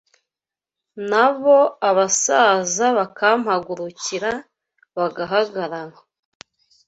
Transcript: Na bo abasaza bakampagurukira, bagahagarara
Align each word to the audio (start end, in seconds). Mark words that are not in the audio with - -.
Na 1.09 1.25
bo 1.39 1.57
abasaza 1.89 2.85
bakampagurukira, 2.97 4.31
bagahagarara 4.97 5.97